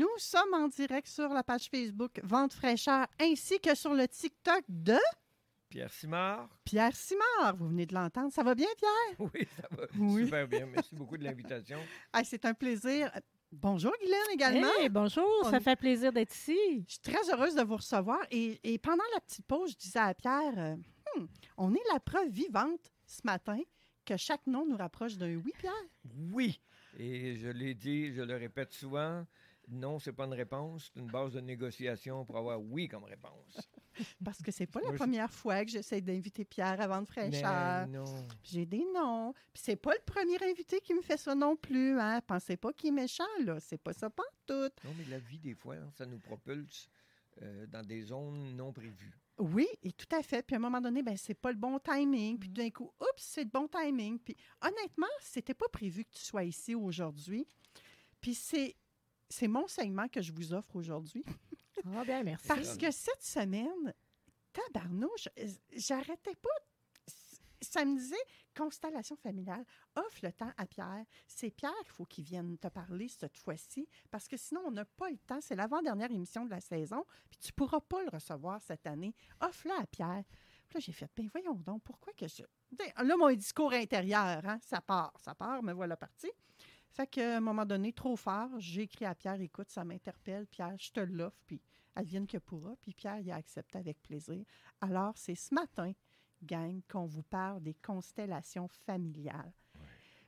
[0.00, 4.62] Nous sommes en direct sur la page Facebook Vente fraîcheur ainsi que sur le TikTok
[4.66, 4.96] de
[5.68, 6.48] Pierre Simard.
[6.64, 7.54] Pierre Simard.
[7.58, 8.32] Vous venez de l'entendre.
[8.32, 9.28] Ça va bien, Pierre?
[9.34, 10.24] Oui, ça va Oui.
[10.24, 10.64] super bien.
[10.64, 11.78] Merci beaucoup de l'invitation.
[12.14, 13.12] Ah, C'est un plaisir.
[13.52, 14.72] Bonjour, Guylaine, également.
[14.78, 16.56] Hey, bonjour, On- ça fait plaisir d'être ici.
[16.88, 18.20] Je suis très heureuse de vous recevoir.
[18.30, 20.76] Et, et pendant la petite pause, je disais à Pierre, euh,
[21.16, 21.26] Hmm,
[21.58, 23.58] on est la preuve vivante ce matin
[24.06, 25.72] que chaque nom nous rapproche d'un oui, Pierre.
[26.32, 26.58] Oui.
[26.98, 29.26] Et je l'ai dit, je le répète souvent.
[29.70, 33.70] Non, c'est pas une réponse, c'est une base de négociation pour avoir oui comme réponse.
[34.24, 37.86] Parce que c'est pas la première fois que j'essaie d'inviter Pierre à vendre fraîcheur.
[38.42, 39.32] J'ai des noms.
[39.52, 41.98] Puis c'est pas le premier invité qui me fait ça non plus.
[42.00, 42.20] Hein?
[42.26, 43.60] Pensez pas qu'il est méchant, là.
[43.60, 44.74] C'est pas ça pantoute.
[44.84, 46.88] Non, mais la vie, des fois, ça nous propulse
[47.42, 49.14] euh, dans des zones non prévues.
[49.38, 50.42] Oui, et tout à fait.
[50.42, 52.38] Puis à un moment donné, ben c'est pas le bon timing.
[52.38, 54.18] Puis d'un coup, oups, c'est le bon timing.
[54.18, 57.46] Puis honnêtement, c'était pas prévu que tu sois ici aujourd'hui.
[58.20, 58.76] Puis c'est
[59.30, 61.24] c'est mon segment que je vous offre aujourd'hui.
[61.96, 62.48] Ah bien, merci.
[62.48, 63.94] Parce que cette semaine,
[64.52, 65.28] tabarnouche,
[65.74, 66.50] j'arrêtais pas.
[67.62, 68.16] Ça me disait,
[68.56, 69.64] constellation familiale,
[69.94, 71.04] offre le temps à Pierre.
[71.26, 74.84] C'est Pierre qu'il faut qu'il vienne te parler cette fois-ci, parce que sinon, on n'a
[74.84, 75.40] pas le temps.
[75.40, 79.14] C'est l'avant-dernière émission de la saison, puis tu ne pourras pas le recevoir cette année.
[79.40, 80.24] Offre-le à Pierre.
[80.68, 82.42] Puis là, j'ai fait, ben voyons donc, pourquoi que je...
[83.02, 86.30] Là, mon discours intérieur, hein, ça part, ça part, me voilà parti.
[86.90, 90.76] Fait qu'à un moment donné, trop fort, j'ai écrit à Pierre, écoute, ça m'interpelle, Pierre,
[90.78, 91.60] je te l'offre, puis
[91.94, 92.74] advienne que pourra.
[92.80, 94.44] Puis Pierre, il a accepté avec plaisir.
[94.80, 95.92] Alors, c'est ce matin,
[96.42, 99.52] gang, qu'on vous parle des constellations familiales.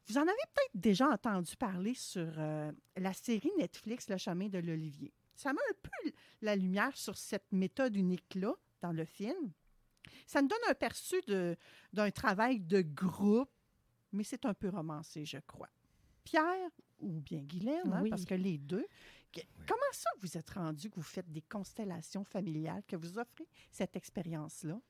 [0.06, 4.58] Vous en avez peut-être déjà entendu parler sur euh, la série Netflix Le chemin de
[4.58, 5.12] l'Olivier.
[5.34, 6.12] Ça met un peu
[6.42, 9.52] la lumière sur cette méthode unique-là dans le film.
[10.26, 11.20] Ça nous donne un perçu
[11.92, 13.50] d'un travail de groupe,
[14.12, 15.70] mais c'est un peu romancé, je crois.
[16.24, 18.10] Pierre ou bien Guylaine, hein, Oui.
[18.10, 18.86] parce que les deux,
[19.32, 23.46] que- comment ça vous êtes rendu que vous faites des constellations familiales, que vous offrez
[23.70, 24.80] cette expérience-là?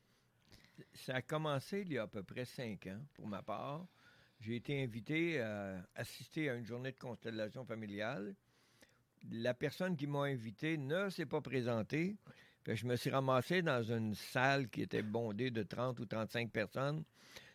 [0.94, 3.86] Ça a commencé il y a à peu près cinq ans, pour ma part.
[4.40, 8.34] J'ai été invité à assister à une journée de constellation familiale.
[9.30, 12.16] La personne qui m'a invité ne s'est pas présentée.
[12.66, 17.04] Je me suis ramassé dans une salle qui était bondée de 30 ou 35 personnes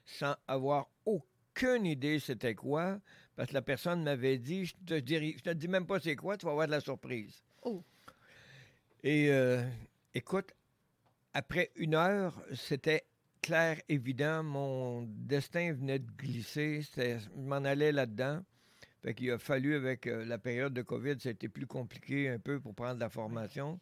[0.06, 3.00] sans avoir aucune idée c'était quoi,
[3.38, 6.16] parce que la personne m'avait dit, je te, dirai- je te dis même pas c'est
[6.18, 7.42] quoi, tu vas avoir de la surprise.
[7.62, 7.82] Oh.
[9.04, 9.64] Et euh,
[10.14, 10.52] écoute,
[11.34, 13.04] après une heure, c'était
[13.42, 14.44] clair, évident.
[14.44, 16.82] Mon destin venait de glisser.
[16.82, 18.44] C'était- Je m'en allais là-dedans.
[19.04, 22.30] Fait qu'il a fallu, avec euh, la période de COVID, ça a été plus compliqué
[22.30, 23.80] un peu pour prendre la formation.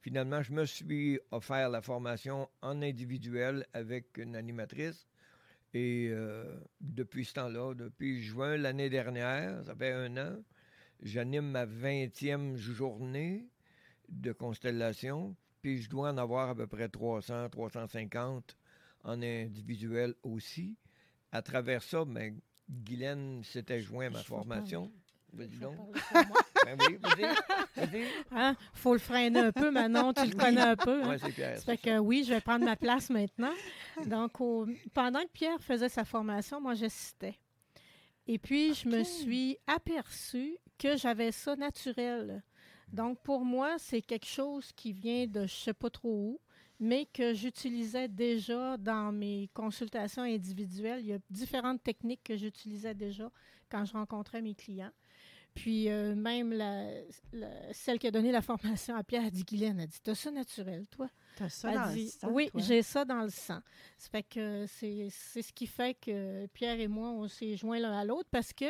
[0.00, 5.06] Finalement, je me suis offert la formation en individuel avec une animatrice.
[5.74, 6.44] Et euh,
[6.80, 10.36] depuis ce temps-là, depuis juin l'année dernière, ça fait un an,
[11.02, 13.48] j'anime ma 20e journée
[14.08, 15.36] de constellation.
[15.62, 18.56] Puis je dois en avoir à peu près 300, 350
[19.02, 20.76] en individuel aussi.
[21.32, 22.38] À travers ça, ben,
[22.70, 24.92] Guylaine s'était joint à ma Je formation.
[25.32, 25.76] Vas-y donc.
[26.64, 27.34] Ben oui, vas-y.
[27.86, 28.04] Vas-y.
[28.30, 28.56] Hein?
[28.72, 31.02] Faut le freiner un peu, Manon, tu le connais un peu.
[31.02, 31.08] hein?
[31.10, 31.58] Ouais, c'est Pierre.
[31.58, 33.52] Ça fait que oui, je vais prendre ma place maintenant.
[34.06, 37.34] Donc, au- pendant que Pierre faisait sa formation, moi, j'assistais.
[38.26, 42.42] Et puis, je me suis aperçue que j'avais ça naturel.
[42.92, 46.40] Donc, pour moi, c'est quelque chose qui vient de je sais pas trop où,
[46.80, 51.00] mais que j'utilisais déjà dans mes consultations individuelles.
[51.00, 53.30] Il y a différentes techniques que j'utilisais déjà
[53.70, 54.90] quand je rencontrais mes clients.
[55.54, 56.88] Puis euh, même la,
[57.32, 60.14] la- celle qui a donné la formation à Pierre a dit, Guylaine, a dit, t'as
[60.14, 61.08] ça naturel, toi?
[61.36, 63.60] T'as ça Elle dans dit, le sang, oui, j'ai ça dans le sang.
[63.98, 67.96] Ça fait que c'est ce qui fait que Pierre et moi, on s'est joints l'un
[67.96, 68.66] à l'autre parce que,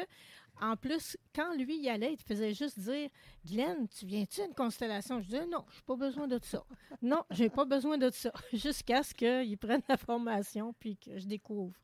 [0.60, 3.08] en plus, quand lui y allait, il faisait juste dire
[3.44, 5.20] Glenn, tu viens-tu à une constellation?
[5.20, 6.64] Je disais non, j'ai pas besoin de ça.
[7.02, 8.30] Non, j'ai pas besoin de ça.
[8.52, 11.74] Jusqu'à ce qu'il prenne la formation puis que je découvre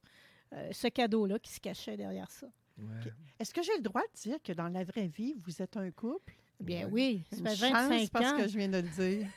[0.53, 2.47] euh, ce cadeau-là qui se cachait derrière ça.
[2.79, 3.13] Ouais.
[3.39, 5.91] Est-ce que j'ai le droit de dire que dans la vraie vie, vous êtes un
[5.91, 6.35] couple?
[6.59, 6.93] Bien Ouais.
[6.93, 8.37] oui, ça fait chance 25 parce ans.
[8.37, 9.27] que je viens de le dire.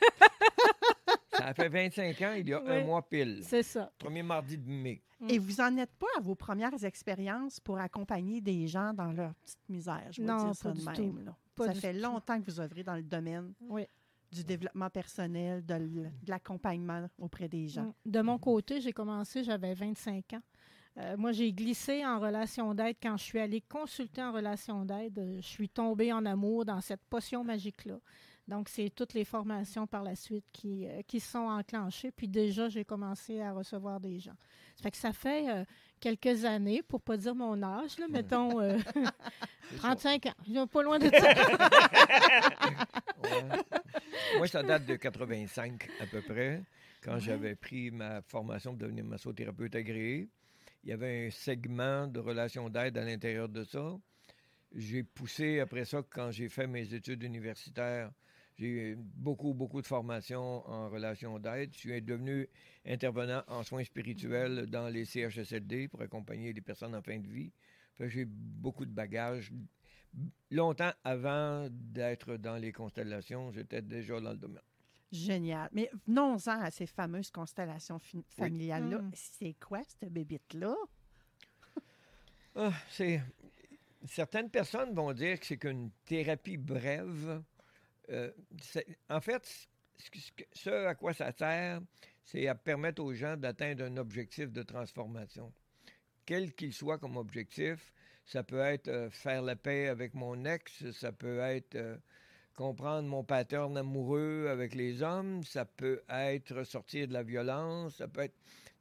[1.36, 3.40] Ça fait 25 ans, il y a un mois pile.
[3.42, 3.92] C'est ça.
[3.98, 5.02] Premier mardi de mai.
[5.28, 9.34] Et vous en êtes pas à vos premières expériences pour accompagner des gens dans leur
[9.34, 10.94] petite misère, je vais Non, dire ça pas de du même.
[10.94, 11.16] tout.
[11.24, 11.36] là.
[11.56, 12.00] Pas ça du fait tout.
[12.00, 13.84] longtemps que vous œuvrez dans le domaine Oui.
[14.30, 17.94] du développement personnel, de l'accompagnement auprès des gens.
[18.06, 18.10] Mm.
[18.10, 20.42] De mon côté, j'ai commencé, j'avais 25 ans.
[20.96, 22.96] Euh, moi, j'ai glissé en relation d'aide.
[23.02, 26.80] Quand je suis allée consulter en relation d'aide, euh, je suis tombée en amour dans
[26.80, 27.98] cette potion magique-là.
[28.46, 32.10] Donc, c'est toutes les formations par la suite qui, euh, qui se sont enclenchées.
[32.10, 34.36] Puis déjà, j'ai commencé à recevoir des gens.
[34.76, 35.64] Ça fait que ça fait euh,
[35.98, 38.76] quelques années, pour pas dire mon âge, là, mettons euh,
[39.70, 39.96] C'est ça.
[39.96, 40.66] 35 ans.
[40.66, 41.34] Pas loin de ça.
[43.24, 43.40] Ouais.
[44.36, 46.62] Moi, ça date de 85 à peu près,
[47.02, 50.28] quand j'avais pris ma formation pour devenir massothérapeute agréé.
[50.84, 53.96] Il y avait un segment de relation d'aide à l'intérieur de ça.
[54.70, 58.12] J'ai poussé après ça, quand j'ai fait mes études universitaires,
[58.58, 61.72] j'ai eu beaucoup, beaucoup de formations en relation d'aide.
[61.72, 62.48] Je suis devenu
[62.84, 67.50] intervenant en soins spirituels dans les CHSLD pour accompagner les personnes en fin de vie.
[67.98, 69.52] J'ai beaucoup de bagages
[70.50, 74.62] longtemps avant d'être dans les constellations, j'étais déjà dans le domaine.
[75.12, 75.68] Génial.
[75.72, 78.98] Mais venons-en à ces fameuses constellations familiales-là.
[78.98, 79.10] Mm.
[79.14, 80.74] C'est quoi cette bébite-là?
[82.56, 83.20] Ah, c'est...
[84.06, 87.42] Certaines personnes vont dire que c'est qu'une thérapie brève.
[88.10, 88.30] Euh,
[89.08, 89.68] en fait,
[90.52, 91.80] ce à quoi ça sert,
[92.22, 95.52] c'est à permettre aux gens d'atteindre un objectif de transformation.
[96.26, 97.92] Quel qu'il soit comme objectif,
[98.24, 101.96] ça peut être euh, faire la paix avec mon ex, ça peut être euh,
[102.54, 108.08] comprendre mon pattern amoureux avec les hommes, ça peut être sortir de la violence, ça
[108.08, 108.36] peut être...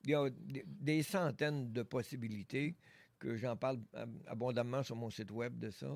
[0.05, 2.75] Il y a des- centaines de possibilités
[3.17, 5.87] que j'en parle ab- abondamment sur mon site web de ça.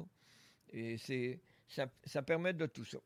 [0.71, 2.99] Et c'est ça, permet de tout ça.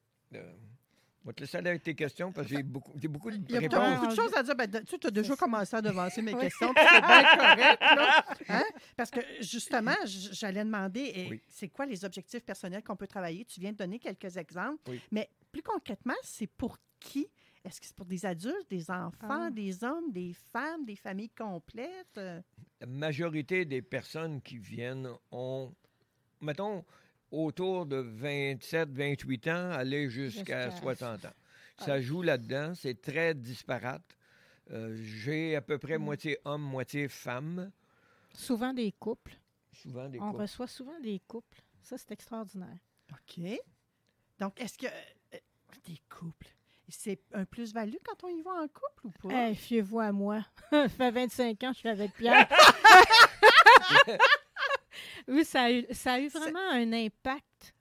[1.23, 3.37] Je vais te laisser aller avec tes questions parce que j'ai beaucoup, j'ai beaucoup de
[3.37, 3.93] Il y a réponses.
[3.95, 4.55] beaucoup de choses à dire.
[4.55, 7.81] Ben, tu as déjà commencé à devancer mes questions, puis c'est bien correct.
[7.81, 8.25] Là.
[8.49, 8.63] Hein?
[8.97, 11.41] Parce que justement, j- j'allais demander, eh, Oui.
[11.47, 13.45] c'est quoi les objectifs personnels qu'on peut travailler?
[13.45, 14.99] Tu viens de donner quelques exemples, Oui.
[15.11, 17.27] mais plus concrètement, c'est pour qui?
[17.63, 19.49] Est-ce que c'est pour des adultes, des enfants, Ah.
[19.51, 22.17] des hommes, des femmes, des familles complètes?
[22.17, 22.41] Euh,
[22.79, 25.71] La majorité des personnes qui viennent ont,
[26.41, 26.83] mettons,
[27.31, 31.33] autour de 27, 28 ans, aller jusqu'à Jusqu'à- 60 ans.
[31.79, 34.03] Ça joue là-dedans, c'est très disparate.
[34.71, 36.03] Euh, J'ai à peu près Mm.
[36.03, 37.71] moitié homme, moitié femme,
[38.33, 39.33] souvent des couples.
[39.73, 40.41] souvent des On couples.
[40.43, 41.61] reçoit souvent des couples.
[41.81, 42.77] Ça, c'est extraordinaire.
[43.11, 43.43] OK.
[44.39, 45.37] Donc, est-ce que euh,
[45.85, 46.47] des couples,
[46.87, 49.33] c'est un plus-value quand on y va en couple ou pas?
[49.47, 50.45] Hey, fiez-vous à moi.
[50.71, 52.47] Ça fait 25 ans que je suis avec Pierre.
[55.31, 57.73] oui, ça a eu, ça a eu vraiment un impact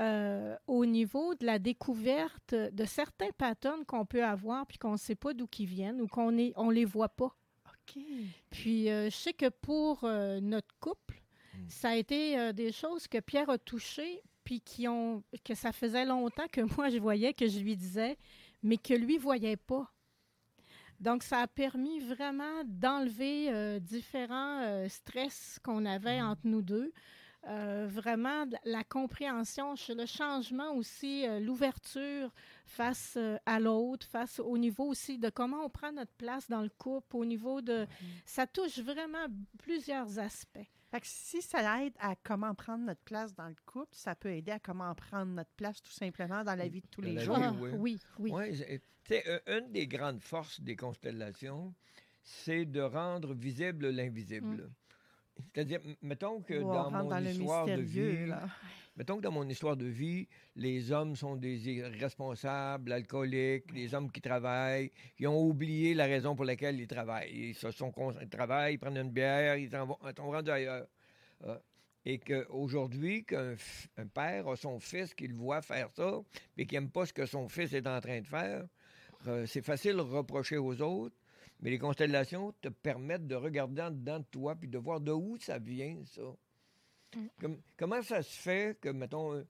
[0.00, 4.96] euh, au niveau de la découverte de certains patterns qu'on peut avoir puis qu'on ne
[4.98, 7.34] sait pas d'où ils viennent ou qu'on ne on les voit pas.
[7.66, 8.02] OK.
[8.50, 11.22] Puis euh, je sais que pour euh, notre couple,
[11.56, 11.68] Mm.
[11.68, 16.04] ça a été des choses que Pierre a touchées puis qui ont que ça faisait
[16.04, 18.16] longtemps que moi je voyais que je lui disais
[18.62, 19.90] mais que lui voyait pas.
[21.00, 26.92] Donc ça a permis vraiment d'enlever euh, différents euh, stress qu'on avait entre nous deux.
[27.48, 32.32] Euh, vraiment la compréhension, le changement aussi, euh, l'ouverture
[32.64, 36.62] face euh, à l'autre, face au niveau aussi de comment on prend notre place dans
[36.62, 37.86] le couple, au niveau de...
[38.24, 39.26] Ça touche vraiment
[39.58, 40.66] plusieurs aspects.
[40.96, 44.30] Fait que si ça aide à comment prendre notre place dans le couple, ça peut
[44.30, 47.18] aider à comment prendre notre place tout simplement dans la vie de tous Dans les
[47.18, 47.36] jours.
[47.36, 47.70] vie, Ah, oui.
[47.74, 48.32] oui, oui.
[48.32, 51.74] Ouais, sais, euh, une des grandes forces des constellations,
[52.22, 54.70] c'est de rendre visible l'invisible.
[55.52, 58.48] C'est-à-dire, m- mettons que dans mon dans le histoire de mystérieux, vie, là.
[58.96, 60.26] Mettons que dans mon histoire de vie,
[60.56, 66.34] les hommes sont des irresponsables, alcooliques, les hommes qui travaillent, ils ont oublié la raison
[66.34, 67.50] pour laquelle ils travaillent.
[67.50, 70.86] Ils se sont ils travaillent, ils prennent une bière, ils sont rendus ailleurs.
[71.44, 71.58] Euh,
[72.04, 73.56] et qu'aujourd'hui, qu'un
[74.14, 76.20] père a son fils qui le voit faire ça,
[76.56, 78.64] et qui n'aime pas ce que son fils est en train de faire,
[79.26, 81.16] euh, c'est facile de reprocher aux autres,
[81.60, 85.10] mais les constellations te permettent de regarder en dedans de toi puis de voir de
[85.10, 86.22] où ça vient, ça.
[87.16, 87.26] Mm.
[87.40, 89.44] Comme- comment ça se fait que, mettons, un,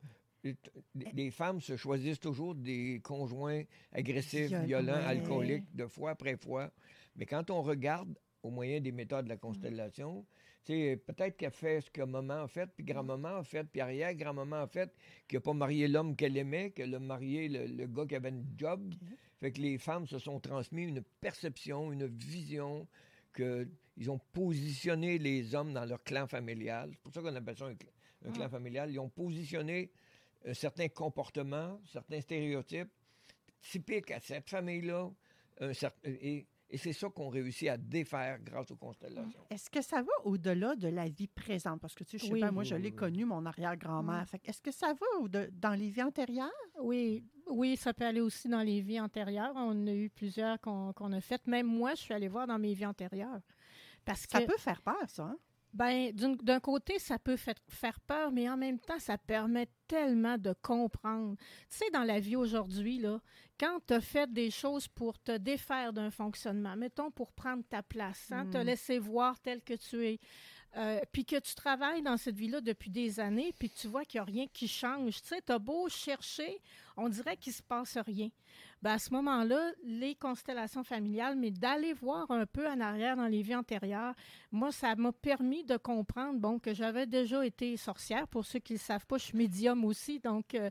[1.13, 5.05] les- femmes se choisissent toujours des conjoints agressifs, Violents, violents, ouais.
[5.05, 6.71] alcooliques, de fois après fois?
[7.17, 10.25] Mais quand on regarde au moyen des méthodes de la constellation,
[10.65, 13.81] tu sais, peut-être qu'elle fait ce que maman a fait, puis grand-maman a fait, puis
[13.81, 14.93] arrière-grand-maman a fait,
[15.27, 18.29] qui n'a pas marié l'homme qu'elle aimait, qu'elle a marié le, le gars qui avait
[18.31, 18.95] une job.
[19.41, 22.87] Fait que les femmes se sont transmis une perception, une vision,
[23.97, 26.91] qu'ils ont positionné les hommes dans leur clan familial.
[26.93, 27.89] C'est pour ça qu'on appelle ça un, cl-
[28.27, 28.91] un clan familial.
[28.91, 29.91] Ils ont positionné
[30.47, 32.91] euh, certains comportements, certains stéréotypes
[33.61, 35.11] typiques à cette famille-là.
[36.05, 39.41] Et, et c'est ça qu'on réussit à défaire grâce aux constellations.
[39.49, 41.81] Est-ce que ça va au-delà de la vie présente?
[41.81, 42.41] Parce que, tu sais, je sais Oui.
[42.41, 42.95] pas, moi, je l'ai oui.
[42.97, 44.27] connu, mon arrière-grand-mère.
[44.31, 46.51] Que Est-ce que ça va au de- dans les vies antérieures?
[46.81, 49.53] Oui, oui, ça peut aller aussi dans les vies antérieures.
[49.55, 51.47] On a eu plusieurs qu'on qu'on a faites.
[51.47, 53.41] Même moi, je suis allée voir dans mes vies antérieures.
[54.07, 55.25] Parce Ça que, peut faire peur, ça.
[55.25, 55.37] hein?
[55.75, 60.39] ben, d'un côté, ça peut fa- faire peur, mais en même temps, ça permet tellement
[60.39, 61.37] de comprendre.
[61.69, 63.21] Tu sais, dans la vie aujourd'hui, là,
[63.61, 67.83] quand tu as fait des choses pour te défaire d'un fonctionnement, mettons pour prendre ta
[67.83, 68.63] place, hein, te Mm.
[68.63, 70.19] laisser voir tel que tu es,
[70.77, 74.21] euh, puis que tu travailles dans cette vie-là depuis des années, puis tu vois qu'il
[74.21, 75.23] n'y a rien qui change.
[75.23, 76.61] Tu sais, tu as beau chercher,
[76.97, 78.29] on dirait qu'il ne se passe rien.
[78.83, 83.27] Ben, à ce moment-là, les constellations familiales, mais d'aller voir un peu en arrière dans
[83.27, 84.15] les vies antérieures,
[84.53, 88.29] moi, ça m'a permis de comprendre, bon, que j'avais déjà été sorcière.
[88.29, 90.21] Pour ceux qui ne le savent pas, je suis médium aussi.
[90.21, 90.69] Donc, euh,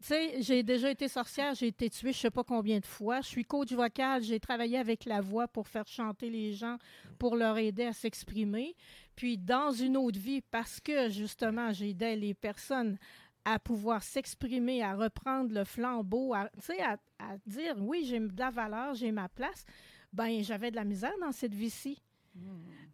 [0.00, 2.86] tu sais, j'ai déjà été sorcière, j'ai été tuée je ne sais pas combien de
[2.86, 3.20] fois.
[3.20, 6.78] Je suis coach vocal, j'ai travaillé avec la voix pour faire chanter les gens,
[7.18, 8.74] pour leur aider à s'exprimer.
[9.16, 12.98] Puis, dans une autre vie, parce que, justement, j'aidais les personnes
[13.44, 16.48] à pouvoir s'exprimer, à reprendre le flambeau, à,
[17.46, 19.64] dire oui, j'ai de la valeur, j'ai ma place,
[20.12, 22.00] ben j'avais de la misère dans cette vie-ci.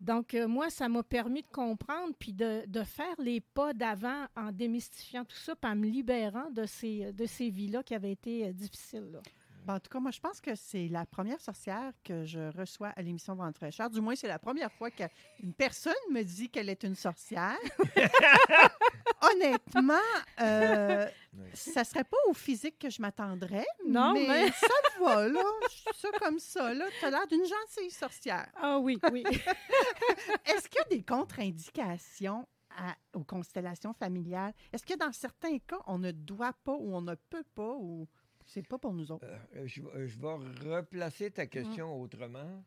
[0.00, 4.26] Donc, euh, moi, ça m'a permis de comprendre puis de, de faire les pas d'avant
[4.36, 8.12] en démystifiant tout ça, puis en me libérant de ces, de ces vies-là qui avaient
[8.12, 9.10] été euh, difficiles.
[9.12, 9.20] là.
[9.68, 12.88] Ben, en tout cas, moi, je pense que c'est la première sorcière que je reçois
[12.96, 13.90] à l'émission Vente fraîcheur.
[13.90, 17.54] Du moins, c'est la première fois qu'une personne me dit qu'elle est une sorcière.
[19.20, 19.92] Honnêtement,
[20.40, 21.06] euh,
[21.52, 25.42] ça serait pas au physique que je m'attendrais, Non, mais, mais- ça te va, là.
[25.68, 26.86] Je suis ça comme ça, là.
[26.98, 28.48] Tu as l'air d'une gentille sorcière.
[28.56, 29.22] Ah oui, oui.
[30.46, 34.54] Est-ce qu'il y a des contre-indications à- aux constellations familiales?
[34.72, 38.08] Est-ce que dans certains cas, on ne doit pas ou on ne peut pas ou
[38.48, 39.24] c'est pas pour nous autres?
[39.56, 42.64] Euh, je, vais- je vais replacer ta question autrement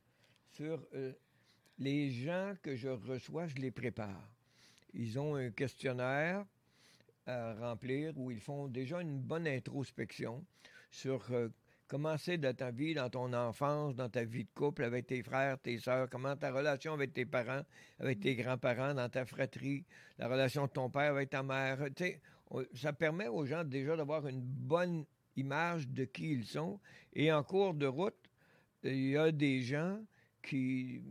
[0.51, 1.11] sur euh,
[1.79, 4.29] les gens que je reçois, je les prépare.
[4.93, 6.45] Ils ont un questionnaire
[7.25, 10.45] à remplir où ils font déjà une bonne introspection
[10.91, 11.49] sur euh,
[11.87, 15.23] comment c'est dans ta vie, dans ton enfance, dans ta vie de couple, avec tes
[15.23, 17.63] frères, tes sœurs, comment ta relation avec tes parents,
[17.99, 19.83] avec tes grands-parents, dans ta fratrie,
[20.17, 21.79] la relation de ton père avec ta mère.
[22.73, 26.79] Ça permet aux gens déjà d'avoir une bonne image de qui ils sont.
[27.13, 28.15] Et en cours de route,
[28.83, 29.99] il y a des gens
[30.41, 31.01] qui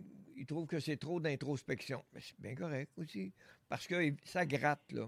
[0.40, 2.02] ils trouvent que c'est trop d'introspection.
[2.14, 3.32] Mais c'est bien correct aussi.
[3.68, 5.06] Parce que ça gratte, là.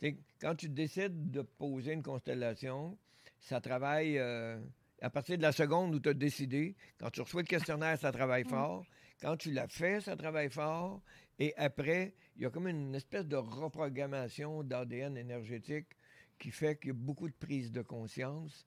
[0.00, 2.96] Sais, Quand tu décides de poser une constellation,
[3.38, 4.58] ça travaille euh,
[5.02, 6.74] à partir de la seconde où tu as décidé.
[6.98, 8.86] Quand tu reçois le questionnaire, ça travaille fort.
[9.20, 11.02] Quand tu l'as fait, ça travaille fort.
[11.38, 15.88] Et après, il y a comme une espèce de reprogrammation d'ADN énergétique
[16.40, 18.66] qui fait qu'il y a beaucoup de prise de conscience.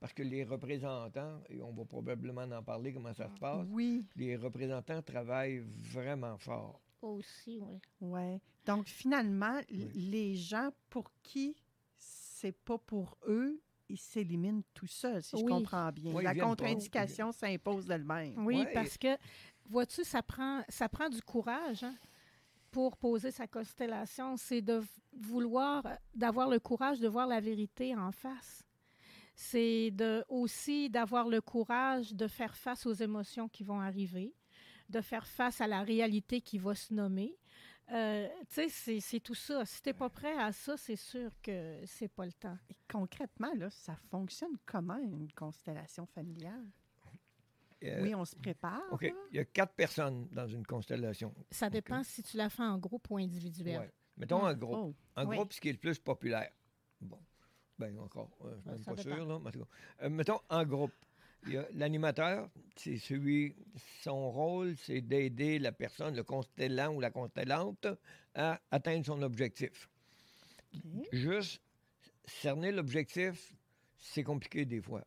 [0.00, 4.04] Parce que les représentants, et on va probablement en parler comment ça se passe, Oui,
[4.16, 6.80] les représentants travaillent vraiment fort.
[7.00, 7.78] aussi, oui.
[8.00, 8.40] ouais.
[8.66, 9.90] Donc finalement, Oui.
[9.94, 11.54] les gens pour qui
[11.96, 15.50] c'est pas pour eux, ils s'éliminent tout seuls, si je Oui.
[15.52, 16.14] comprends bien.
[16.14, 18.34] Oui, La contre-indication s'impose d'elle-même.
[18.44, 19.16] Oui, Ouais, parce que,
[19.70, 21.94] vois-tu, ça prend, ça prend du courage hein,
[22.74, 24.36] pour poser sa constellation.
[24.36, 28.64] C'est de vouloir, euh, d'avoir le courage de voir la vérité en face.
[29.36, 34.34] C'est de, aussi d'avoir le courage de faire face aux émotions qui vont arriver,
[34.88, 37.36] de faire face à la réalité qui va se nommer.
[37.92, 39.64] Euh, tu sais, c'est- tout ça.
[39.64, 42.58] Si tu n'es pas prêt à ça, c'est sûr que c'est pas le temps.
[42.68, 46.66] Et concrètement, là, ça fonctionne comment une constellation familiale?
[47.84, 48.82] Euh, oui, on se prépare.
[48.92, 49.12] OK.
[49.30, 51.34] Il y a quatre personnes dans une constellation.
[51.50, 53.78] Ça dépend si tu la fais en groupe ou individuel.
[53.80, 53.92] Ouais.
[54.16, 54.96] Mettons en groupe.
[55.16, 55.36] Oh, En oui.
[55.36, 56.50] groupe, ce qui est le plus populaire.
[57.00, 57.18] Bon.
[57.78, 59.16] Ben encore, euh, je suis même ça pas dépend.
[59.16, 59.26] sûr.
[59.26, 59.50] Là, mais.
[60.02, 60.92] Euh, mettons en groupe.
[61.46, 63.54] Il y a l'animateur, c'est celui,
[64.00, 67.86] son rôle, c'est d'aider la personne, le constellant ou la constellante,
[68.34, 69.90] à atteindre son objectif.
[71.12, 71.60] Juste
[72.24, 73.54] cerner l'objectif,
[73.98, 75.04] c'est compliqué des fois.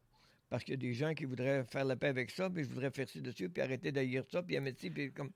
[0.49, 2.69] Parce qu'il y a des gens qui voudraient faire la paix avec ça, puis je
[2.69, 5.31] voudrais faire ci dessus, puis arrêter d'haïr ça, puis mettre ci, puis comme...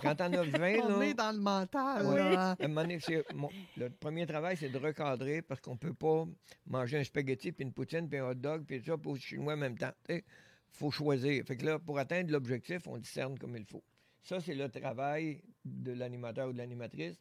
[0.00, 1.06] Quand t'en as 20, On là...
[1.06, 2.06] est dans le mental.
[2.06, 2.34] Ouais.
[2.34, 2.50] là.
[2.52, 5.94] À un moment donné, c'est- mon- le premier travail, c'est de recadrer parce qu'on peut
[5.94, 6.24] pas
[6.66, 9.54] manger un spaghetti, puis une poutine, puis un hot dog, puis ça, puis au chinois
[9.54, 9.90] en même temps.
[10.08, 10.22] Il
[10.70, 11.42] faut choisir.
[11.46, 13.82] Fait que là, pour atteindre l'objectif, on discerne comme il faut.
[14.22, 17.16] Ça, c'est le travail de l'animateur ou de l'animatrice.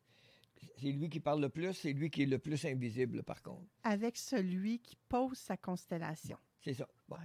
[0.78, 3.66] C'est lui qui parle le plus, c'est lui qui est le plus invisible, par contre.
[3.84, 6.38] Avec celui qui pose sa constellation.
[6.66, 6.88] C'est ça.
[7.08, 7.16] Bon,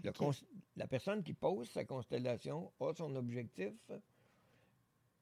[0.76, 3.73] la personne qui pose sa constellation a son objectif.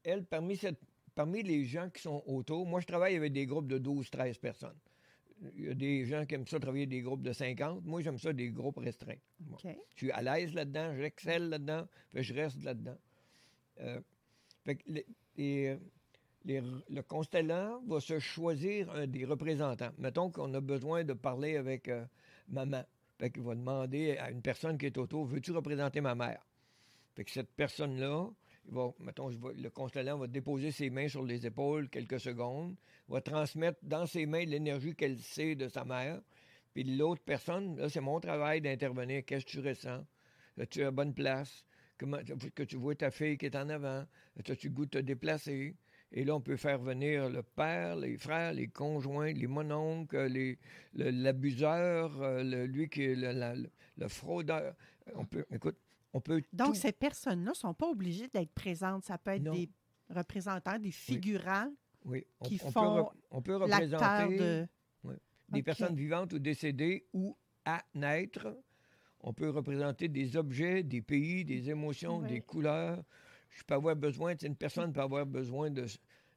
[0.03, 0.81] Elle, parmi, cette-
[1.15, 4.77] parmi les gens qui sont autour, moi, je travaille avec des groupes de 12-13 personnes.
[5.55, 7.85] Il y a des gens qui aiment ça travailler des groupes de 50.
[7.85, 9.21] Moi, j'aime ça des groupes restreints.
[9.39, 9.57] Bon.
[9.95, 12.99] Je suis à l'aise là-dedans, j'excelle là-dedans, puis je reste là-dedans.
[13.79, 14.01] Euh,
[14.65, 15.07] fait que les-
[15.37, 15.79] les-
[16.45, 19.91] les- le constellant va se choisir un des représentants.
[19.97, 22.05] Mettons qu'on a besoin de parler avec euh,
[22.49, 22.83] maman.
[23.19, 26.47] Fait qu'il va demander à une personne qui est autour, veux-tu représenter ma mère?
[27.17, 28.31] Fait que cette personne-là,
[28.67, 32.77] il va, mettons, je le constellant va déposer ses mains sur les épaules quelques secondes,
[33.09, 36.21] va transmettre dans ses mains l'énergie qu'elle sait de sa mère.
[36.75, 39.25] Puis l'autre personne, là, c'est mon travail d'intervenir.
[39.25, 40.05] Qu'est-ce que tu ressens?
[40.61, 41.65] As-tu à bonne place?
[41.99, 42.19] Comment,
[42.55, 44.07] que tu vois ta fille qui est en avant?
[44.39, 45.75] As-tu goût de te déplacer?
[46.11, 50.59] Et là, on peut faire venir le père, les frères, les conjoints, les mononcles, les,
[50.95, 54.75] le- l'abuseur, euh, le- lui qui est le, la- le- le fraudeur.
[55.15, 55.77] On peut, écoute,
[56.15, 59.05] on peut Donc, tout- ces personnes-là ne sont pas obligées d'être présentes.
[59.05, 59.53] Ça peut être Non.
[59.53, 59.69] des
[60.09, 61.71] représentants, des figurants,
[62.07, 64.69] oui, qui on font peut, re- on peut représenter de...
[65.51, 67.37] des personnes vivantes ou décédées ou
[67.67, 68.57] à naître.
[69.21, 73.03] On peut représenter des objets, des pays, des émotions, des couleurs.
[73.51, 75.87] Je peux avoir besoin, une personne peut avoir besoin de,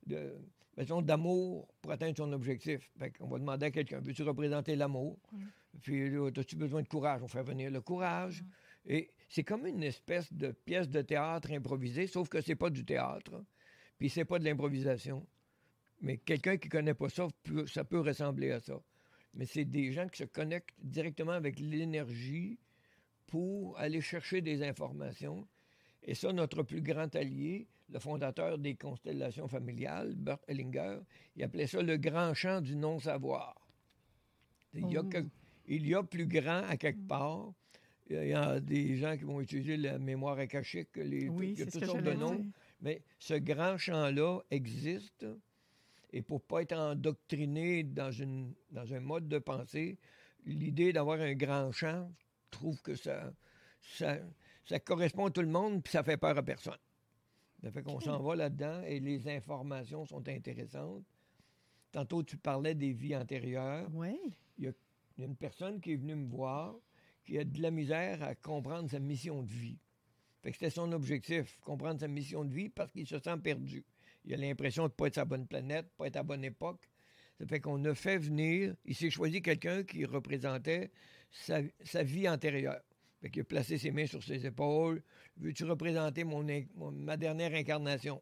[0.05, 0.33] de
[0.77, 2.89] mettons, d'amour pour atteindre son objectif.
[2.97, 5.19] Fait qu'on va demander à quelqu'un, veux-tu représenter l'amour?
[5.81, 7.21] Puis là, as-tu besoin de courage?
[7.23, 8.43] On fait venir le courage.
[8.85, 12.83] Et c'est comme une espèce de pièce de théâtre improvisée, sauf que c'est pas du
[12.83, 13.43] théâtre,
[13.97, 15.25] puis c'est pas de l'improvisation.
[16.01, 17.27] Mais quelqu'un qui connaît pas ça,
[17.67, 18.81] ça peut ressembler à ça.
[19.33, 22.59] Mais c'est des gens qui se connectent directement avec l'énergie
[23.27, 25.47] pour aller chercher des informations.
[26.03, 30.99] Et ça, notre plus grand allié, le fondateur des constellations familiales, Bert Hellinger,
[31.35, 33.55] il appelait ça le grand champ du non-savoir.
[34.73, 35.09] Il y, a Oh.
[35.09, 35.25] que-
[35.67, 37.51] il y a plus grand à quelque part.
[38.09, 41.85] Il y a des gens qui vont utiliser la mémoire akashique, les, Oui, ce toutes
[41.85, 42.45] sortes de noms.
[42.81, 45.25] Mais ce grand champ-là existe.
[46.11, 49.97] Et pour pas être endoctriné dans, une, dans un mode de pensée,
[50.45, 52.11] l'idée d'avoir un grand champ,
[52.51, 53.31] je trouve que ça,
[53.81, 54.17] ça,
[54.65, 56.77] ça correspond à tout le monde, puis ça fait peur à personne.
[57.63, 61.03] Ça fait qu'on s'en va là-dedans et les informations sont intéressantes.
[61.91, 63.87] Tantôt, tu parlais des vies antérieures.
[63.93, 64.17] Oui.
[64.57, 66.75] Il y a une personne qui est venue me voir
[67.23, 69.77] qui a de la misère à comprendre sa mission de vie.
[70.41, 73.85] Fait que c'était son objectif, comprendre sa mission de vie parce qu'il se sent perdu.
[74.25, 76.89] Il a l'impression de ne pas être sa bonne planète, pas être à bonne époque.
[77.37, 80.91] Ça fait qu'on a fait venir, il s'est choisi quelqu'un qui représentait
[81.31, 82.81] sa, sa vie antérieure.
[83.21, 85.01] Fait qu'il a placé ses mains sur ses épaules.
[85.37, 88.21] Veux-tu représenter mon, in- mon- ma dernière incarnation?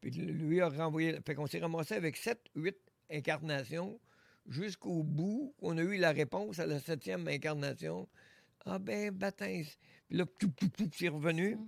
[0.00, 1.18] Puis lui a renvoyé.
[1.26, 2.76] Fait qu'on s'est ramassé avec sept, huit
[3.10, 4.00] incarnations
[4.48, 5.54] jusqu'au bout.
[5.60, 8.08] On a eu la réponse à la septième incarnation.
[8.64, 9.64] Ah ben, baptême.
[10.08, 11.58] Puis là, tout, tout, tout, c'est revenu.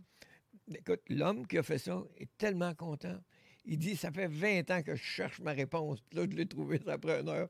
[0.74, 3.18] Écoute, l'homme qui a fait ça est tellement content.
[3.64, 6.00] Il dit, ça fait 20 ans que je cherche ma réponse.
[6.00, 7.48] Puis là, je l'ai trouvé ça après une heure.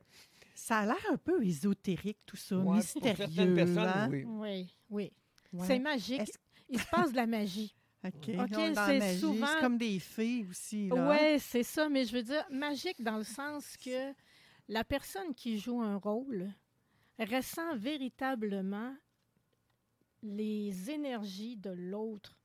[0.55, 3.17] Ça a l'air un peu ésotérique, tout ça, Ouais, pour mystérieux.
[3.17, 4.09] certaines personnes, hein?
[4.11, 4.25] oui.
[4.27, 5.13] Oui, oui.
[5.53, 5.67] Ouais.
[5.67, 6.31] C'est magique.
[6.69, 7.75] Il se passe de la magie.
[8.05, 8.13] OK.
[8.15, 10.89] OK, on est dans la c'est souvent- C'est comme des fées aussi.
[10.93, 14.13] Oui, c'est ça, mais je veux dire magique dans le sens que
[14.69, 16.51] la personne qui joue un rôle
[17.19, 18.95] ressent véritablement
[20.23, 22.37] les énergies de l'autre.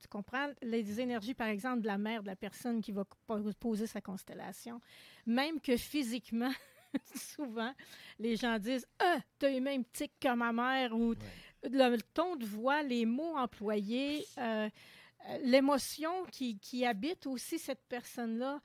[0.00, 0.48] Tu comprends?
[0.62, 4.00] Les énergies, par exemple, de la mère de la personne qui va po- poser sa
[4.00, 4.80] constellation.
[5.26, 6.50] Même que physiquement,
[7.14, 7.72] souvent,
[8.18, 11.14] les gens disent Ah, t'as les mêmes tics que ma mère ou
[11.62, 14.68] le ton de voix, les mots employés, euh,
[15.28, 18.60] euh, l'émotion qui, qui habite aussi cette personne-là,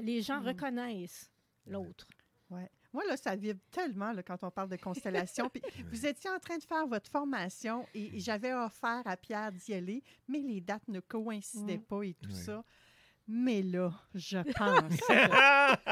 [0.00, 0.46] les gens Mm.
[0.46, 1.30] reconnaissent
[1.66, 2.06] l'autre.
[2.50, 2.70] Ouais.
[2.92, 5.50] Moi, là, ça vibre tellement là, quand on parle de constellation.
[5.50, 5.60] Puis
[5.92, 9.74] vous étiez en train de faire votre formation et, et j'avais offert à Pierre d'y
[9.74, 11.84] aller, mais les dates ne coïncidaient Mm.
[11.86, 12.36] pas et tout Oui.
[12.36, 12.64] ça.
[13.28, 15.00] Mais là, je pense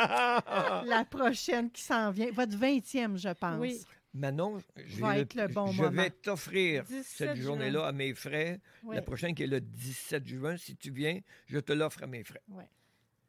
[0.87, 3.59] la prochaine qui s'en vient, votre 20e, je pense.
[3.59, 3.81] Oui.
[4.17, 6.03] Manon, je Va vais, être le bon je moment.
[6.03, 8.61] vais t'offrir 17 cette journée-là à mes frais.
[8.85, 8.95] Oui.
[8.95, 12.23] La prochaine qui est le 17 juin, si tu viens, je te l'offre à mes
[12.23, 12.43] frais.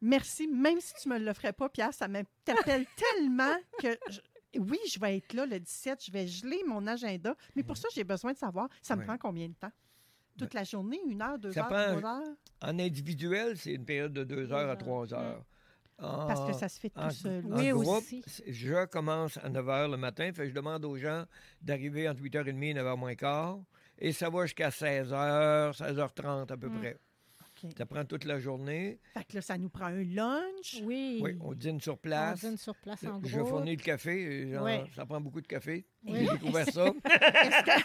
[0.01, 0.47] Merci.
[0.47, 4.99] Même si tu me le ferais pas, Pierre, ça m'interpelle tellement que je- oui, je
[4.99, 8.33] vais être là le 17, je vais geler mon agenda, mais pour ça, j'ai besoin
[8.33, 9.07] de savoir, ça me Ouais.
[9.07, 9.71] prend combien de temps?
[10.37, 12.35] Toute la journée, une heure, deux Ça heures, prend- trois heures?
[12.61, 15.43] En individuel, c'est une période de deux heures à trois heures.
[15.97, 17.45] En- Parce que ça se fait tout en, seul.
[17.45, 18.21] en Oui, groupe, aussi.
[18.47, 21.23] je commence à 9 h le matin, fait je demande aux gens
[21.61, 23.59] d'arriver entre 8h30 et 9h moins quart.
[23.97, 26.79] Et ça va jusqu'à 16h, 16h30 à peu Mm.
[26.79, 26.97] près.
[27.77, 28.99] Ça prend toute la journée.
[29.13, 30.81] Fait que là, ça nous prend un lunch.
[30.83, 31.19] Oui.
[31.21, 32.41] Oui, on dîne sur On place.
[32.41, 33.49] dîne sur place en Je groupe.
[33.49, 34.49] fournis le café.
[34.51, 34.83] genre, Ouais.
[34.95, 35.85] Ça prend beaucoup de café.
[36.03, 36.19] Oui.
[36.25, 36.93] J'ai découvert ça.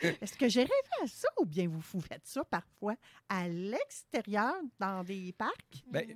[0.00, 0.72] Est-ce que j'ai rêvé
[1.02, 2.94] à ça ou bien vous, vous faites ça parfois
[3.28, 5.82] à l'extérieur, dans des parcs?
[5.90, 6.06] Ben,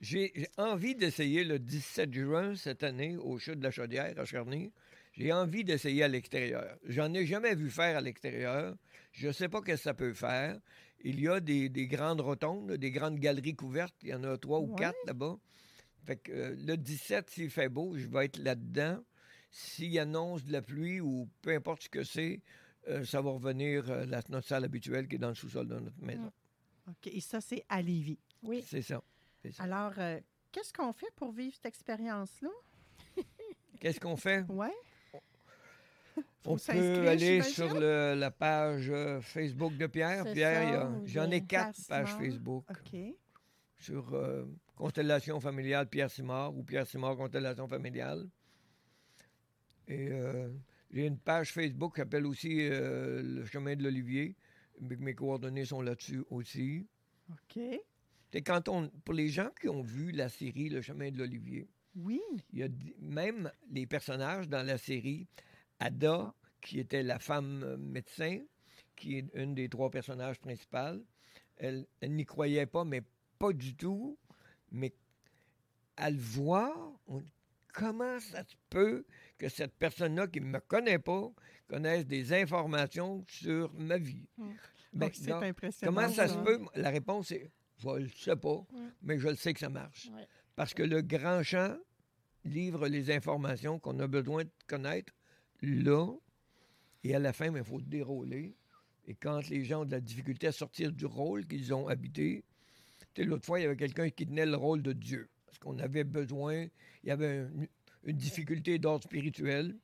[0.00, 4.24] j'ai j'ai envie d'essayer le 17 juin cette année au Chute de la Chaudière à
[4.24, 4.72] Charny.
[5.12, 6.76] J'ai envie d'essayer à l'extérieur.
[6.84, 8.76] J'en ai jamais vu faire à l'extérieur.
[9.12, 10.56] Je ne sais pas ce que ça peut faire.
[11.02, 13.94] Il y a des, des grandes rotondes, des grandes galeries couvertes.
[14.02, 14.78] Il y en a trois ou Ouais.
[14.78, 15.38] quatre là-bas.
[16.06, 19.02] Fait que euh, le 17, s'il fait beau, je vais être là-dedans.
[19.50, 22.40] S'il annonce de la pluie ou peu importe ce que c'est,
[22.88, 25.78] euh, ça va revenir à la, notre salle habituelle qui est dans le sous-sol de
[25.78, 26.30] notre maison.
[26.88, 27.06] OK.
[27.08, 28.18] Et ça, c'est à Lévis.
[28.42, 28.62] Oui.
[28.66, 29.02] C'est ça.
[29.58, 30.20] Alors, euh,
[30.52, 32.50] qu'est-ce qu'on fait pour vivre cette expérience-là?
[33.80, 34.44] Qu'est-ce qu'on fait?
[34.48, 34.72] Ouais.
[36.46, 40.24] On peut aller sur le- la page euh, Facebook de Pierre.
[40.32, 42.18] Pierre, j'en ai quatre Pierre pages Simard.
[42.20, 43.00] Facebook OK.
[43.78, 48.26] sur euh, Constellation familiale Pierre Simard ou Pierre Simard Constellation familiale.
[49.88, 50.48] Et euh,
[50.90, 54.36] j'ai une page Facebook qui s'appelle aussi euh, Le chemin de l'Olivier.
[54.80, 56.86] Mes mes coordonnées sont là-dessus aussi.
[57.30, 57.60] OK.
[58.32, 61.68] C'est quand on, pour les gens qui ont vu la série Le chemin de l'Olivier,
[61.96, 62.20] Oui.
[62.52, 62.68] Il y a
[63.00, 65.26] même les personnages dans la série.
[65.80, 68.38] Ada, qui était la femme euh, médecin,
[68.96, 71.02] qui est une des trois personnages principaux,
[71.56, 73.02] elle, elle n'y croyait pas, mais
[73.38, 74.16] pas du tout.
[74.70, 74.92] Mais
[75.96, 76.76] à le voir,
[77.08, 77.22] on-
[77.72, 79.04] comment ça se peut
[79.38, 81.30] que cette personne-là qui ne me connaît pas
[81.68, 84.26] connaisse des informations sur ma vie?
[84.36, 84.50] Mm.
[84.92, 85.94] Ben, donc, impressionnant.
[85.94, 86.60] comment ça se peut?
[86.74, 88.88] La réponse est, je ne le sais pas, Mm.
[89.02, 90.08] mais je le sais que ça marche.
[90.14, 90.26] Ouais.
[90.56, 91.76] Parce que le grand champ
[92.44, 95.12] livre les informations qu'on a besoin de connaître
[95.62, 96.06] là,
[97.04, 98.54] et à la fin, il faut dérouler.
[99.06, 102.44] Et quand les gens ont de la difficulté à sortir du rôle qu'ils ont habité,
[103.18, 105.28] l'autre fois, il y avait quelqu'un qui tenait le rôle de Dieu.
[105.46, 106.66] Parce qu'on avait besoin,
[107.02, 107.66] il y avait un-
[108.04, 109.76] une difficulté d'ordre spirituel.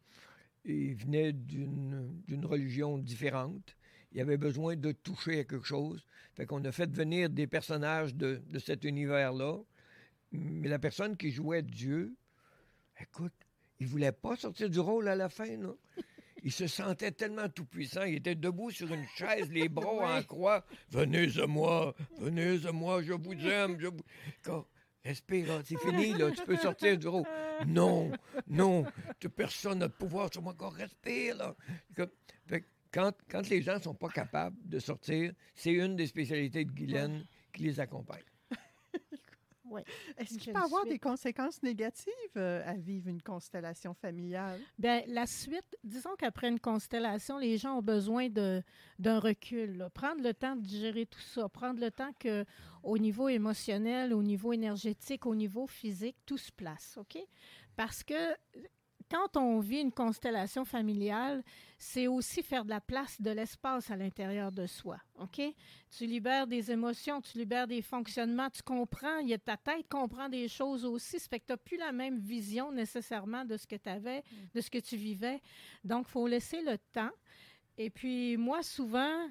[0.65, 3.77] Il venait d'une d'une religion différente.
[4.13, 6.07] Il avait besoin de toucher à quelque chose.
[6.35, 9.59] Fait qu'on a fait venir des personnages de, de cet univers-là.
[10.33, 12.15] Mais la personne qui jouait Dieu,
[13.01, 13.33] écoute,
[13.81, 15.73] il voulait pas sortir du rôle à la fin, là.
[16.43, 18.05] Il se sentait tellement tout-puissant.
[18.05, 20.65] Il était debout sur une chaise, les bras en croix.
[20.91, 23.79] Venez à moi, venez à moi, je vous aime.
[23.81, 24.01] Je vous...
[24.43, 24.67] Quand-
[25.05, 27.23] Respire, là, c'est fini, là, tu peux sortir du rôle.
[27.65, 28.11] Non,
[28.49, 28.85] non,
[29.21, 30.75] tu- personne n'a de pouvoir sur moi encore.
[30.75, 31.55] Respire, là.
[31.95, 32.11] Comme-
[32.49, 36.65] fait que quand, quand les gens sont pas capables de sortir, c'est une des spécialités
[36.65, 38.25] de Guylaine qui les accompagne.
[39.77, 39.83] Oui.
[40.17, 44.61] Est-ce qu'il peut y avoir des conséquences négatives euh, à vivre une constellation familiale?
[44.79, 49.77] Bien, la suite, disons qu'après une constellation, les gens ont besoin d'un recul.
[49.77, 49.91] là.
[49.91, 51.49] Prendre le temps de digérer tout ça.
[51.49, 52.45] Prendre le temps que,
[52.83, 56.97] au niveau émotionnel, au niveau énergétique, au niveau physique, tout se place.
[56.99, 57.19] OK?
[57.77, 58.15] Parce que
[59.11, 61.43] quand on vit une constellation familiale,
[61.79, 64.99] c'est aussi faire de la place, de l'espace à l'intérieur de soi.
[65.19, 65.41] OK?
[65.91, 69.89] Tu libères des émotions, tu libères des fonctionnements, tu comprends, il y a ta tête
[69.89, 71.19] comprend des choses aussi.
[71.21, 74.23] Fait que tu n'as plus la même vision nécessairement de ce que tu avais,
[74.55, 75.41] de ce que tu vivais.
[75.85, 77.13] Donc, il faut laisser le temps.
[77.79, 79.29] Et puis, moi, souvent.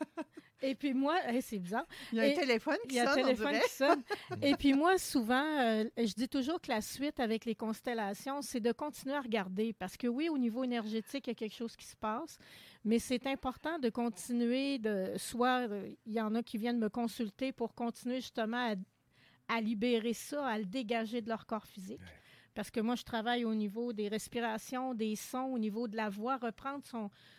[0.62, 1.86] Et puis moi, hey, c'est bizarre.
[2.12, 3.70] Il y a Et un téléphone Il qui y a un sonne, on téléphone qui
[3.70, 4.02] sonne.
[4.42, 8.60] Et puis moi, souvent, euh, je dis toujours que la suite avec les constellations, c'est
[8.60, 9.72] de continuer à regarder.
[9.72, 12.36] Parce que oui, au niveau énergétique, il y a quelque chose qui se passe,
[12.84, 15.14] mais c'est important de continuer de...
[15.16, 18.74] Soit euh, il y en a qui viennent me consulter pour continuer justement à,
[19.48, 22.00] à libérer ça, à le dégager de leur corps physique.
[22.54, 26.08] Parce que moi, je travaille au niveau des respirations, des sons, au niveau de la
[26.08, 26.82] voix, reprendre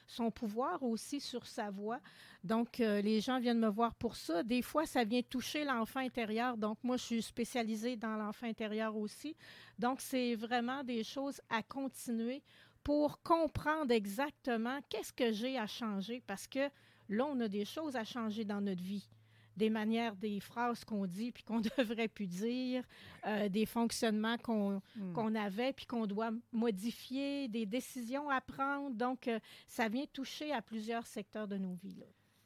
[0.07, 1.99] son, pouvoir aussi sur sa voix.
[2.43, 4.43] Donc, euh, les gens viennent me voir pour ça.
[4.43, 6.57] Des fois, ça vient toucher l'enfant intérieur.
[6.57, 9.35] Donc, moi, je suis spécialisée dans l'enfant intérieur aussi.
[9.77, 12.41] Donc, c'est vraiment des choses à continuer
[12.83, 16.23] pour comprendre exactement qu'est-ce que j'ai à changer.
[16.25, 16.69] Parce que
[17.09, 19.07] là, on a des choses à changer dans notre vie.
[19.57, 22.83] Des manières, des phrases qu'on dit puis qu'on devrait plus dire,
[23.27, 24.81] euh, des fonctionnements qu'on
[25.13, 28.95] qu'on avait puis qu'on doit modifier, des décisions à prendre.
[28.95, 31.95] Donc, euh, ça vient toucher à plusieurs secteurs de nos vies.
[31.95, 32.05] là.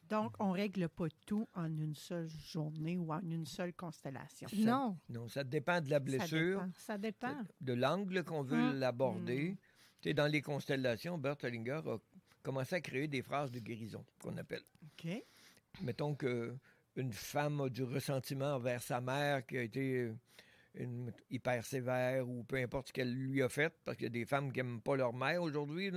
[0.09, 4.47] Donc, on ne règle pas tout en une seule journée ou en une seule constellation.
[4.55, 6.71] Non, Non, ça dépend de la Ça blessure, dépend.
[6.77, 7.35] ça dépend.
[7.61, 8.75] de l'angle qu'on veut Hum.
[8.79, 9.57] l'aborder.
[10.01, 11.97] Tu sais, dans les constellations, Bert Hellinger a
[12.43, 14.61] commencé à créer des phrases de guérison, qu'on appelle.
[14.83, 15.23] OK.
[15.81, 16.55] Mettons que
[16.95, 20.15] une femme a du ressentiment envers sa mère qui a été euh,
[20.75, 24.11] une, hyper sévère ou peu importe ce qu'elle lui a fait, parce qu'il y a
[24.11, 25.91] des femmes qui n'aiment pas leur mère aujourd'hui,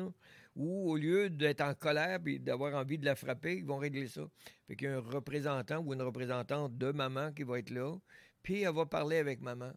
[0.57, 4.09] ou au lieu d'être en colère et d'avoir envie de la frapper, ils vont régler
[4.09, 4.23] ça.
[4.67, 7.95] Fait qu'il y a un représentant ou une représentante de maman qui va être là,
[8.43, 9.73] puis elle va parler avec maman.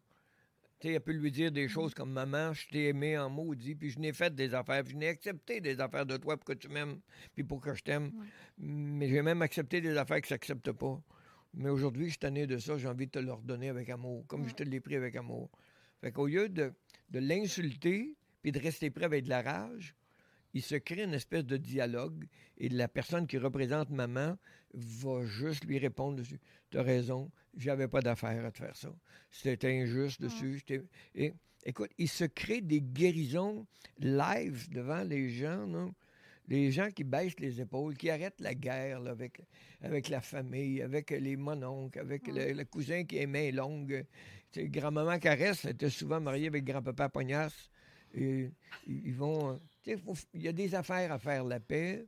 [0.81, 3.75] Tu sais, elle peut lui dire des choses comme Maman, je t'ai aimé en maudit,
[3.75, 6.45] puis je n'ai fait des affaires, puis je n'ai accepté des affaires de toi pour
[6.45, 6.99] que tu m'aimes,
[7.35, 8.11] puis pour que je t'aime.
[8.57, 10.99] Mais j'ai même accepté des affaires que je n'accepte pas.
[11.53, 14.25] Mais aujourd'hui, je suis tanné de ça, j'ai envie de te leur donner avec amour,
[14.25, 15.51] comme je te l'ai pris avec amour.
[16.01, 16.73] Fait qu'au lieu de,
[17.11, 19.95] de l'insulter, puis de rester prêt avec de la rage,
[20.53, 22.25] il se crée une espèce de dialogue
[22.57, 24.37] et la personne qui représente maman
[24.73, 26.39] va juste lui répondre dessus.
[26.69, 28.93] Tu as raison, j'avais pas d'affaire à te faire ça.
[29.29, 30.57] C'était injuste dessus.
[30.59, 30.83] j'étais-
[31.15, 31.33] Et
[31.65, 33.65] écoute, il se crée des guérisons
[33.99, 35.93] live devant les gens, non?
[36.47, 39.41] Les gens qui baissent les épaules, qui arrêtent la guerre là, avec,
[39.81, 44.05] avec la famille, avec les mononcles, avec le, le cousin qui est main longue.
[44.53, 47.69] Grand-maman Caresse était souvent mariée avec grand-papa Pognasse.
[48.17, 48.49] Euh,
[48.87, 52.07] Il y a des affaires à faire la paix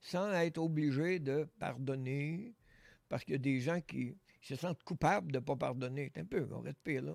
[0.00, 2.54] sans être obligé de pardonner,
[3.08, 6.10] parce qu'il y a des gens qui se sentent coupables de ne pas pardonner.
[6.14, 7.14] C'est un peu, on reste pire, là.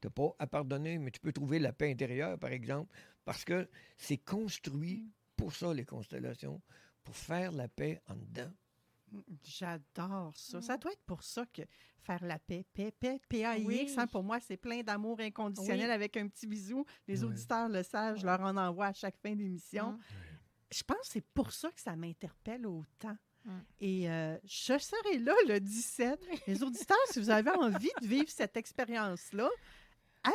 [0.00, 2.92] Tu n'as pas à pardonner, mais tu peux trouver la paix intérieure, par exemple,
[3.24, 6.60] parce que c'est construit pour ça, les constellations,
[7.04, 8.50] pour faire la paix en dedans.
[9.42, 10.60] J'adore ça.
[10.60, 11.62] Ça doit être pour ça que
[12.02, 13.94] faire la paix, paix, paix, P-A-I-X, Oui.
[13.98, 15.92] hein, pour moi, c'est plein d'amour inconditionnel Oui.
[15.92, 16.84] avec un petit bisou.
[17.06, 19.88] Les auditeurs le savent, je leur en envoie à chaque fin d'émission.
[19.88, 20.00] Hum.
[20.70, 23.16] Je pense que c'est pour ça que ça m'interpelle autant.
[23.46, 23.62] Hum.
[23.80, 26.20] Et euh, je serai là le 17.
[26.46, 29.48] Les auditeurs, si vous avez envie de vivre cette expérience-là,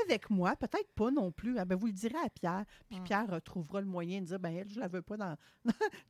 [0.04, 1.58] avec moi, peut-être pas non plus.
[1.60, 2.66] Ah ben, vous le direz à Pierre.
[2.90, 3.04] Puis Hum.
[3.04, 5.36] Pierre euh, trouvera le moyen de dire ben elle, je la veux pas dans,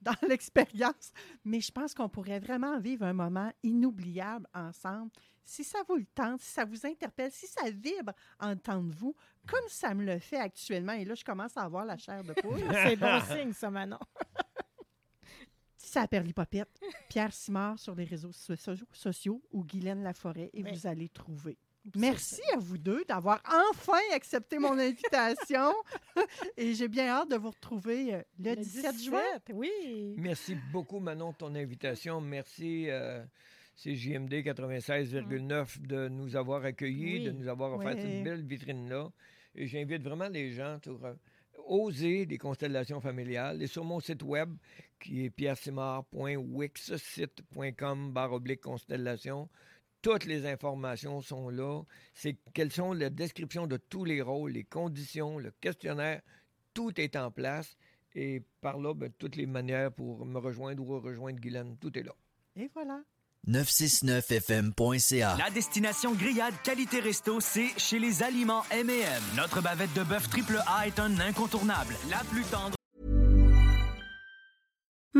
[0.02, 1.12] dans l'expérience.
[1.44, 5.12] Mais je pense qu'on pourrait vraiment vivre un moment inoubliable ensemble.
[5.46, 8.94] Si ça vous le tente, si ça vous interpelle, si ça vibre en temps de
[8.94, 9.14] vous,
[9.46, 12.32] comme ça me le fait actuellement, et là, je commence à avoir la chair de
[12.34, 12.60] poule.
[12.84, 14.00] C'est bon signe, ça, Manon.
[15.78, 20.64] C'est à Perlipopette, Pierre Simard sur les réseaux so- so- sociaux ou Guylaine Laforêt et
[20.64, 20.72] Oui.
[20.72, 21.58] vous allez trouver.
[21.96, 25.74] Merci à vous deux d'avoir enfin accepté mon invitation
[26.58, 29.22] et j'ai bien hâte de vous retrouver euh, le, 17, juin.
[29.54, 30.16] Oui.
[30.18, 32.22] Merci beaucoup, Manon, de ton invitation.
[32.22, 33.24] Merci, euh,
[33.76, 37.26] CJMD 96,9 de nous avoir accueillis, Oui.
[37.26, 38.02] de nous avoir offert Oui.
[38.02, 39.10] cette belle vitrine-là.
[39.56, 41.14] Et j'invite vraiment les gens à euh,
[41.68, 43.62] oser des constellations familiales.
[43.62, 44.54] Et sur mon site web,
[45.00, 49.50] qui est pierresimard.wixsite.com barre oblique constellation,
[50.04, 51.82] toutes les informations sont là.
[52.14, 56.22] C'est quelles sont la description de tous les rôles, les conditions, le questionnaire,
[56.76, 57.76] tout est en place.
[58.14, 62.04] Et par là, ben, toutes les manières pour me rejoindre ou rejoindre Guylaine, tout est
[62.04, 62.14] là.
[62.56, 63.02] Et voilà.
[63.48, 65.36] 969fm.ca.
[65.38, 69.24] La destination grillade qualité resto, c'est chez les aliments M&M.
[69.36, 71.96] Notre bavette de bœuf triple A est un incontournable.
[72.10, 72.76] La plus tendre